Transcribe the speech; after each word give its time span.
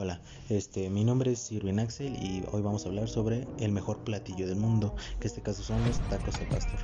Hola, 0.00 0.20
este, 0.48 0.90
mi 0.90 1.02
nombre 1.02 1.32
es 1.32 1.50
Irvin 1.50 1.80
Axel 1.80 2.14
y 2.22 2.44
hoy 2.52 2.62
vamos 2.62 2.84
a 2.84 2.88
hablar 2.88 3.08
sobre 3.08 3.48
el 3.58 3.72
mejor 3.72 3.98
platillo 4.04 4.46
del 4.46 4.54
mundo, 4.54 4.94
que 5.18 5.26
en 5.26 5.30
este 5.32 5.42
caso 5.42 5.64
son 5.64 5.84
los 5.84 5.98
tacos 6.08 6.36
al 6.36 6.46
pastor. 6.46 6.78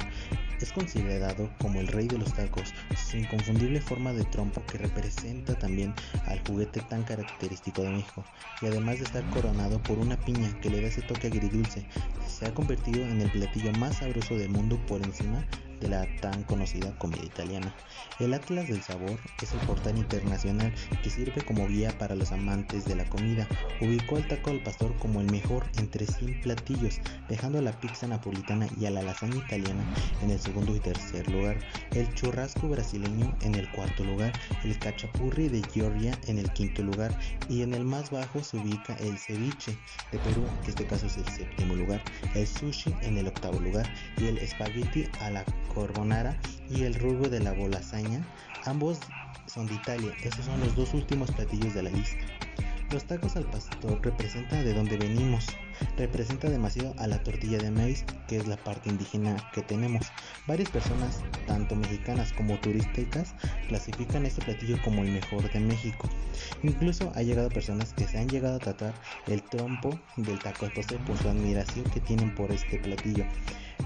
Es 0.60 0.72
considerado 0.72 1.48
como 1.60 1.78
el 1.78 1.86
rey 1.86 2.08
de 2.08 2.18
los 2.18 2.34
tacos, 2.34 2.74
su 3.08 3.18
inconfundible 3.18 3.80
forma 3.80 4.12
de 4.12 4.24
trompo 4.24 4.64
que 4.66 4.78
representa 4.78 5.56
también 5.56 5.94
al 6.26 6.40
juguete 6.44 6.80
tan 6.80 7.04
característico 7.04 7.82
de 7.82 7.90
México, 7.90 8.24
y 8.60 8.66
además 8.66 8.98
de 8.98 9.04
estar 9.04 9.30
coronado 9.30 9.80
por 9.84 9.96
una 10.00 10.16
piña 10.16 10.52
que 10.60 10.70
le 10.70 10.80
da 10.80 10.88
ese 10.88 11.02
toque 11.02 11.28
agridulce, 11.28 11.86
se 12.26 12.46
ha 12.46 12.52
convertido 12.52 13.00
en 13.00 13.20
el 13.20 13.30
platillo 13.30 13.70
más 13.78 13.98
sabroso 13.98 14.34
del 14.36 14.48
mundo 14.48 14.76
por 14.88 15.00
encima 15.00 15.46
de 15.84 15.90
la 15.90 16.06
tan 16.20 16.42
conocida 16.44 16.96
comida 16.98 17.22
italiana. 17.22 17.74
El 18.18 18.32
Atlas 18.32 18.68
del 18.68 18.82
Sabor 18.82 19.18
es 19.42 19.52
el 19.52 19.58
portal 19.60 19.98
internacional 19.98 20.72
que 21.02 21.10
sirve 21.10 21.44
como 21.44 21.68
guía 21.68 21.96
para 21.98 22.14
los 22.14 22.32
amantes 22.32 22.86
de 22.86 22.94
la 22.94 23.04
comida. 23.04 23.46
Ubicó 23.80 24.16
al 24.16 24.26
taco 24.26 24.50
al 24.50 24.62
pastor 24.62 24.96
como 24.96 25.20
el 25.20 25.30
mejor 25.30 25.66
entre 25.78 26.06
100 26.06 26.40
platillos, 26.40 27.00
dejando 27.28 27.58
a 27.58 27.62
la 27.62 27.78
pizza 27.80 28.06
napolitana 28.06 28.66
y 28.80 28.86
a 28.86 28.90
la 28.90 29.02
lasaña 29.02 29.36
italiana 29.36 29.84
en 30.22 30.30
el 30.30 30.40
segundo 30.40 30.74
y 30.74 30.80
tercer 30.80 31.30
lugar, 31.30 31.58
el 31.92 32.12
churrasco 32.14 32.68
brasileño 32.68 33.36
en 33.42 33.54
el 33.54 33.70
cuarto 33.72 34.04
lugar, 34.04 34.32
el 34.64 34.78
cachapurri 34.78 35.48
de 35.48 35.62
Georgia 35.72 36.18
en 36.28 36.38
el 36.38 36.50
quinto 36.52 36.82
lugar 36.82 37.16
y 37.48 37.62
en 37.62 37.74
el 37.74 37.84
más 37.84 38.10
bajo 38.10 38.42
se 38.42 38.56
ubica 38.56 38.94
el 39.00 39.18
ceviche 39.18 39.76
de 40.12 40.18
Perú, 40.18 40.44
que 40.62 40.66
en 40.66 40.70
este 40.70 40.86
caso 40.86 41.06
es 41.06 41.18
el 41.18 41.28
séptimo 41.28 41.74
lugar, 41.74 42.02
el 42.34 42.46
sushi 42.46 42.94
en 43.02 43.18
el 43.18 43.28
octavo 43.28 43.60
lugar 43.60 43.92
y 44.18 44.26
el 44.26 44.38
espagueti 44.38 45.08
a 45.20 45.30
la 45.30 45.44
carbonara 45.74 46.38
y 46.70 46.82
el 46.82 46.94
rugo 46.94 47.28
de 47.28 47.40
la 47.40 47.52
bolasaña, 47.52 48.24
ambos 48.64 49.00
son 49.46 49.66
de 49.66 49.74
Italia, 49.74 50.12
esos 50.22 50.44
son 50.44 50.60
los 50.60 50.74
dos 50.74 50.94
últimos 50.94 51.30
platillos 51.32 51.74
de 51.74 51.82
la 51.82 51.90
lista. 51.90 52.24
Los 52.90 53.04
tacos 53.04 53.34
al 53.34 53.44
pastor 53.44 54.00
representan 54.02 54.64
de 54.64 54.72
dónde 54.72 54.96
venimos, 54.96 55.46
representa 55.96 56.48
demasiado 56.48 56.94
a 56.98 57.08
la 57.08 57.20
tortilla 57.22 57.58
de 57.58 57.70
maíz, 57.70 58.04
que 58.28 58.36
es 58.36 58.46
la 58.46 58.56
parte 58.56 58.88
indígena 58.88 59.36
que 59.52 59.62
tenemos. 59.62 60.06
Varias 60.46 60.70
personas, 60.70 61.22
tanto 61.46 61.74
mexicanas 61.74 62.32
como 62.32 62.56
turísticas, 62.60 63.34
clasifican 63.68 64.26
este 64.26 64.44
platillo 64.44 64.76
como 64.84 65.02
el 65.02 65.10
mejor 65.10 65.50
de 65.50 65.60
México. 65.60 66.08
Incluso 66.62 67.10
ha 67.16 67.22
llegado 67.22 67.48
personas 67.48 67.94
que 67.94 68.06
se 68.06 68.18
han 68.18 68.28
llegado 68.28 68.56
a 68.56 68.60
tratar 68.60 68.94
el 69.26 69.42
trompo 69.42 69.98
del 70.16 70.38
taco 70.38 70.66
al 70.66 70.72
pastor 70.72 70.98
por 71.00 71.18
su 71.18 71.28
admiración 71.28 71.84
que 71.90 72.00
tienen 72.00 72.32
por 72.34 72.52
este 72.52 72.78
platillo. 72.78 73.24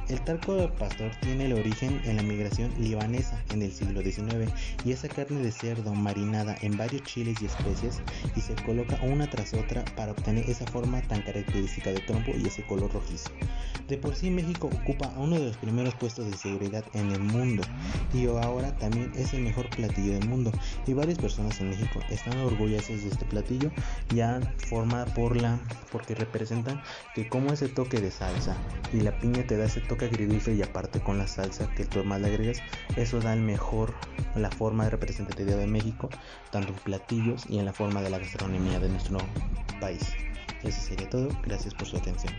El 0.09 0.23
taco 0.23 0.55
de 0.55 0.69
pastor 0.69 1.11
tiene 1.21 1.45
el 1.45 1.53
origen 1.53 2.01
en 2.07 2.17
la 2.17 2.23
migración 2.23 2.73
libanesa 2.79 3.45
en 3.51 3.61
el 3.61 3.71
siglo 3.71 4.01
XIX 4.01 4.51
y 4.83 4.93
esa 4.93 5.07
carne 5.07 5.43
de 5.43 5.53
cerdo 5.53 5.95
marinada 5.95 6.57
en 6.63 6.79
varios 6.79 7.03
chiles 7.03 7.43
y 7.43 7.45
especias 7.45 8.01
y 8.35 8.41
se 8.41 8.55
coloca 8.55 8.99
una 9.03 9.29
tras 9.29 9.53
otra 9.53 9.85
para 9.97 10.13
obtener 10.13 10.49
esa 10.49 10.67
forma 10.67 11.03
tan 11.03 11.21
característica 11.21 11.93
de 11.93 12.01
trompo 12.01 12.33
y 12.35 12.47
ese 12.47 12.63
color 12.63 12.91
rojizo. 12.91 13.31
De 13.87 13.99
por 13.99 14.15
sí 14.15 14.31
México 14.31 14.69
ocupa 14.69 15.13
uno 15.19 15.39
de 15.39 15.45
los 15.45 15.59
primeros 15.59 15.95
puestos 15.95 16.25
de 16.31 16.37
seguridad 16.39 16.85
en 16.95 17.11
el 17.11 17.21
mundo 17.21 17.63
y 18.15 18.27
ahora 18.29 18.75
también 18.79 19.13
es 19.15 19.35
el 19.35 19.43
mejor 19.43 19.69
platillo 19.69 20.15
del 20.15 20.27
mundo 20.27 20.53
y 20.87 20.95
varias 20.95 21.19
personas 21.19 21.61
en 21.61 21.69
México 21.69 22.01
están 22.09 22.39
orgullosas 22.39 23.03
de 23.03 23.11
este 23.11 23.27
platillo 23.27 23.71
ya 24.15 24.41
formada 24.69 25.05
por 25.15 25.37
la 25.37 25.59
porque 25.93 26.15
representan 26.15 26.81
que 27.15 27.29
como 27.29 27.53
ese 27.53 27.69
toque 27.69 28.01
de 28.01 28.11
salsa 28.11 28.57
y 28.93 29.01
la 29.01 29.19
piña 29.19 29.43
te 29.47 29.57
da 29.57 29.67
ese 29.67 29.81
toque 29.99 30.15
agridulce 30.15 30.55
y 30.55 30.63
aparte 30.63 31.01
con 31.01 31.19
la 31.19 31.27
salsa 31.27 31.69
que 31.75 31.85
tú 31.85 32.05
más 32.05 32.21
le 32.21 32.29
agregas, 32.29 32.63
eso 32.97 33.21
da 33.21 33.33
el 33.33 33.41
mejor, 33.41 33.95
la 34.37 34.51
forma 34.51 34.85
de 34.85 34.91
representatividad 34.91 35.59
de 35.59 35.67
México, 35.67 36.09
tanto 36.51 36.69
en 36.69 36.79
platillos 36.79 37.45
y 37.49 37.59
en 37.59 37.65
la 37.65 37.73
forma 37.73 38.01
de 38.01 38.11
la 38.11 38.19
gastronomía 38.19 38.79
de 38.79 38.89
nuestro 38.89 39.19
país. 39.81 40.15
Eso 40.63 40.81
sería 40.81 41.09
todo, 41.09 41.29
gracias 41.45 41.75
por 41.75 41.87
su 41.87 41.97
atención. 41.97 42.33